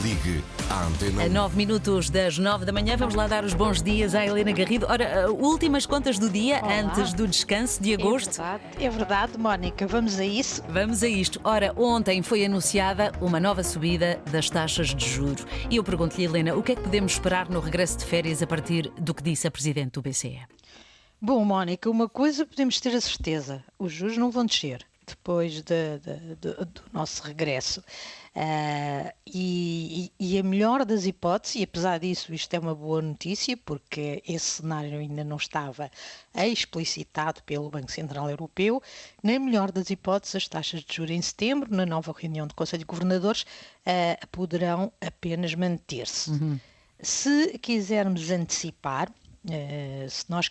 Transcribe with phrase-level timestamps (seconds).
[0.00, 1.28] Ligue à Antena A 1.
[1.28, 4.86] 9 minutos das 9 da manhã, vamos lá dar os bons dias à Helena Garrido.
[4.88, 6.80] Ora, uh, últimas contas do dia Olá.
[6.80, 8.40] antes do descanso de agosto.
[8.40, 9.86] É verdade, é verdade, Mónica.
[9.86, 10.62] Vamos a isso.
[10.66, 11.38] Vamos a isto.
[11.44, 15.44] Ora, ontem foi anunciada uma nova subida das taxas de juro.
[15.68, 18.46] E eu pergunto-lhe, Helena, o que é que podemos esperar no regresso de férias a
[18.46, 20.40] partir do que disse a Presidente do BCE?
[21.20, 25.62] Bom, Mónica, uma coisa podemos ter a certeza: os juros não vão descer depois de-
[25.62, 27.82] de- de- do nosso regresso.
[28.34, 33.56] Ah, e, e- a melhor das hipóteses, e apesar disso, isto é uma boa notícia,
[33.58, 35.90] porque esse cenário ainda não estava
[36.34, 38.82] explicitado pelo Banco Central Europeu,
[39.22, 42.80] na melhor das hipóteses, as taxas de juros em setembro, na nova reunião do Conselho
[42.80, 43.44] de Governadores,
[43.84, 46.30] ah, poderão apenas manter-se.
[47.02, 49.12] Se quisermos antecipar,
[49.50, 50.48] eh, se nós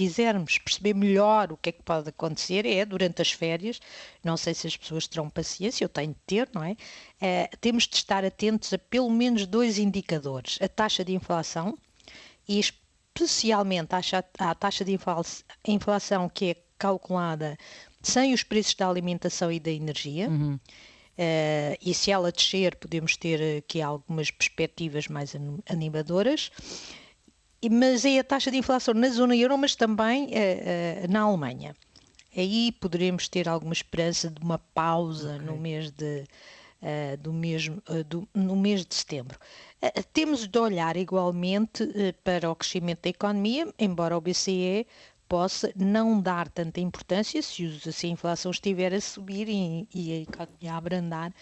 [0.00, 3.78] quisermos perceber melhor o que é que pode acontecer, é durante as férias,
[4.24, 6.74] não sei se as pessoas terão paciência, eu tenho de ter, não é?
[7.20, 11.76] Eh, temos de estar atentos a pelo menos dois indicadores: a taxa de inflação
[12.48, 14.00] e especialmente à
[14.50, 15.20] à taxa de infla-
[15.66, 17.58] inflação que é calculada
[18.02, 20.28] sem os preços da alimentação e da energia.
[21.18, 25.34] Eh, e se ela descer, podemos ter aqui algumas perspectivas mais
[25.68, 26.50] animadoras.
[27.70, 31.74] Mas é a taxa de inflação na zona euro, mas também eh, na Alemanha.
[32.36, 36.24] Aí poderemos ter alguma esperança de uma pausa no mês de
[36.82, 39.38] eh, do mesmo, eh, do- no mês de setembro.
[39.82, 41.86] Eh, temos de olhar igualmente
[42.24, 44.86] para o crescimento da economia, embora o BCE
[45.28, 50.26] possa não dar tanta importância se, os- se a inflação estiver a subir e, e
[50.66, 51.32] a a abrandar,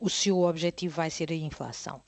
[0.00, 2.00] o seu objetivo vai ser a inflação.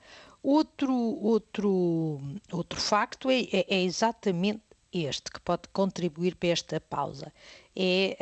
[0.42, 2.20] Outro, outro,
[2.53, 7.33] outro facto é, é- é exatamente este que pode contribuir para esta pausa.
[7.77, 8.17] É,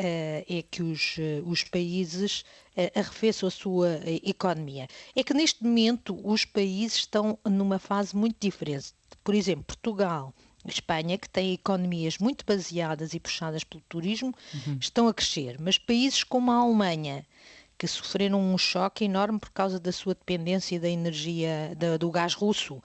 [0.48, 2.44] eh, é que os, eh, os países
[2.76, 4.88] eh, arrefeçam a sua economia.
[5.14, 8.92] É que neste momento os países estão numa fase muito diferente.
[9.22, 10.34] Por exemplo, Portugal,
[10.66, 14.34] Espanha, que têm economias muito baseadas e puxadas pelo turismo,
[14.80, 15.56] estão a crescer.
[15.60, 17.24] Mas países como a Alemanha,
[17.78, 22.34] que sofreram um choque enorme por causa da sua dependência da energia da- do gás
[22.34, 22.82] russo.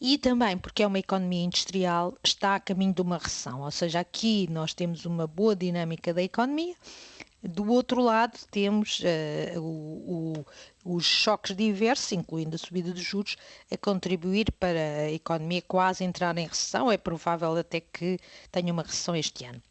[0.00, 3.62] E também porque é uma economia industrial, está a caminho de uma recessão.
[3.62, 6.74] Ou seja, aqui nós temos uma boa dinâmica da economia.
[7.42, 9.62] Do outro lado, temos eh, o-
[10.84, 13.36] o- os choques diversos, incluindo a subida dos juros,
[13.70, 16.90] a contribuir para a economia quase entrar em recessão.
[16.90, 18.18] É provável até que
[18.50, 19.62] tenha uma recessão este ano.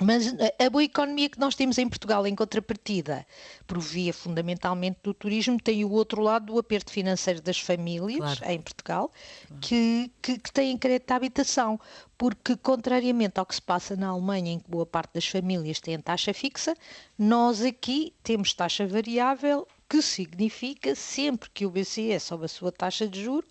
[0.00, 3.24] Mas a- a boa economia que nós temos em Portugal, em contrapartida,
[3.66, 8.52] provia fundamentalmente do turismo, tem o outro lado do aperto financeiro das famílias Claro.
[8.52, 9.12] em Portugal,
[9.60, 11.78] que, que, que têm crédito à habitação.
[12.18, 16.00] Porque, contrariamente ao que se passa na Alemanha, em que boa parte das famílias têm
[16.00, 16.74] taxa fixa,
[17.18, 23.06] nós aqui temos taxa variável, que significa sempre que o BCE sobe a sua taxa
[23.08, 23.46] de juro,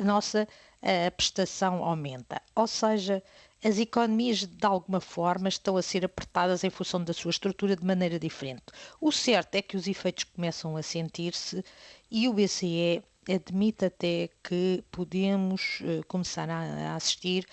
[0.00, 0.46] a nossa
[0.80, 2.40] a prestação aumenta.
[2.54, 3.22] Ou seja,
[3.62, 7.84] as economias de alguma forma estão a ser apertadas em função da sua estrutura de
[7.84, 8.64] maneira diferente.
[9.00, 11.64] O certo é que os efeitos começam a sentir-se
[12.10, 17.46] e o BCE admite até que podemos eh, começar a, assistir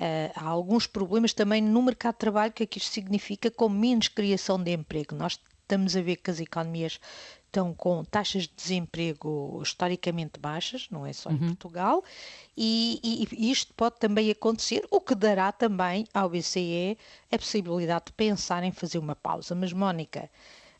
[0.00, 3.68] eh, a alguns problemas também no mercado de trabalho, que é que isto significa com
[3.68, 5.14] menos criação de emprego.
[5.14, 6.98] Nós estamos a ver que as economias
[7.48, 12.04] estão com taxas de desemprego historicamente baixas, não é só em Portugal,
[12.56, 13.00] e,
[13.32, 16.96] e- isto pode também acontecer, o que dará também ao BCE
[17.32, 19.54] a possibilidade de pensar em fazer uma pausa.
[19.54, 20.30] Mas, Mónica,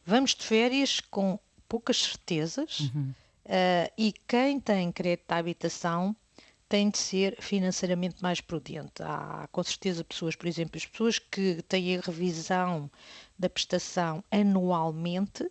[0.04, 2.90] vamos de férias com poucas certezas
[3.44, 6.14] eh, e quem tem crédito à habitação
[6.68, 9.02] tem de ser financeiramente mais prudente.
[9.02, 12.90] Há com certeza pessoas, por exemplo, as pessoas que têm a revisão
[13.38, 15.50] da prestação anualmente,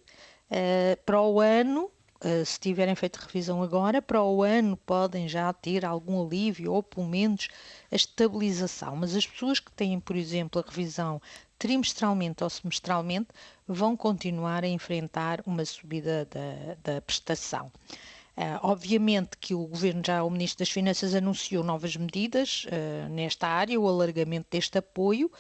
[0.50, 1.92] eh, para o ano,
[2.22, 6.84] eh, se tiverem feito revisão agora, para o ano podem já ter algum alívio ou
[6.84, 7.48] pelo menos
[7.92, 8.96] a estabilização.
[8.96, 11.22] Mas as pessoas que têm, por exemplo, a revisão
[11.60, 13.30] trimestralmente ou semestralmente
[13.68, 17.72] vão continuar a enfrentar uma subida da, da prestação.
[18.40, 23.48] Ah, obviamente que o Governo já, o Ministro das Finanças anunciou novas medidas ah, nesta
[23.48, 25.32] área, o alargamento deste apoio,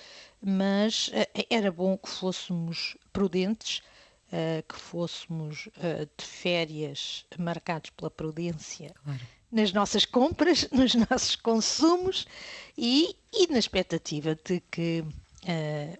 [0.41, 3.83] mas ah, era bom que fôssemos prudentes,
[4.31, 8.93] ah, que fôssemos ah, de férias marcados pela prudência
[9.51, 12.27] nas nossas compras, nos nossos consumos
[12.77, 15.03] e, e na expectativa de que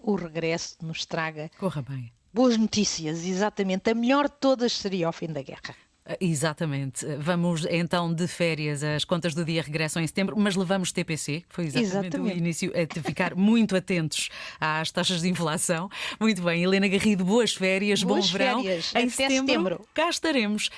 [0.02, 2.12] o regresso nos traga Corra bem.
[2.34, 3.24] boas notícias.
[3.24, 5.74] Exatamente, a melhor de todas seria o fim da guerra.
[6.20, 7.04] Exatamente.
[7.18, 11.54] Vamos então de férias, as contas do dia regressam em setembro, mas levamos TPC, que
[11.54, 12.34] foi exatamente, Exatamente.
[12.34, 14.28] o início, a de ficar muito atentos
[14.60, 15.90] às taxas de inflação.
[16.18, 18.62] Muito bem, Helena Garrido, boas férias, Boas bom verão.
[18.62, 18.92] férias.
[18.94, 19.88] Em Até setembro, setembro.
[19.92, 20.70] cá estaremos.